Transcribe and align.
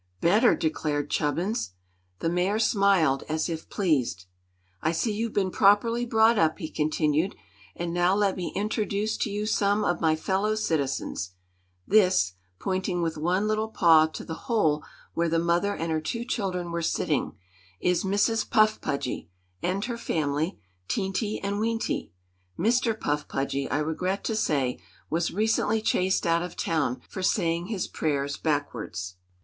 "Better!" 0.19 0.55
declared 0.55 1.11
Chubbins. 1.11 1.73
The 2.21 2.29
Mayor 2.29 2.57
smiled, 2.57 3.23
as 3.29 3.47
if 3.47 3.69
pleased. 3.69 4.25
"I 4.81 4.93
see 4.93 5.13
you've 5.13 5.35
been 5.35 5.51
properly 5.51 6.07
brought 6.07 6.39
up," 6.39 6.57
he 6.57 6.71
continued; 6.71 7.35
"and 7.75 7.93
now 7.93 8.15
let 8.15 8.35
me 8.35 8.51
introduce 8.55 9.15
to 9.17 9.29
you 9.29 9.45
some 9.45 9.83
of 9.83 10.01
my 10.01 10.15
fellow 10.15 10.55
citizens. 10.55 11.33
This," 11.85 12.33
pointing 12.57 13.03
with 13.03 13.15
one 13.15 13.47
little 13.47 13.67
paw 13.67 14.07
to 14.07 14.25
the 14.25 14.33
hole 14.49 14.83
where 15.13 15.29
the 15.29 15.37
mother 15.37 15.75
and 15.75 15.91
her 15.91 16.01
two 16.01 16.25
children 16.25 16.71
were 16.71 16.81
sitting, 16.81 17.33
"is 17.79 18.03
Mrs. 18.03 18.49
Puff 18.49 18.81
Pudgy 18.81 19.29
and 19.61 19.85
her 19.85 19.99
family 19.99 20.57
Teenty 20.87 21.39
and 21.43 21.59
Weenty. 21.59 22.09
Mr. 22.57 22.99
Puff 22.99 23.27
Pudgy, 23.27 23.69
I 23.69 23.77
regret 23.77 24.23
to 24.23 24.35
say, 24.35 24.79
was 25.11 25.29
recently 25.29 25.79
chased 25.79 26.25
out 26.25 26.41
of 26.41 26.55
town 26.55 27.03
for 27.07 27.21
saying 27.21 27.67
his 27.67 27.87
prayers 27.87 28.35
backwards." 28.35 29.17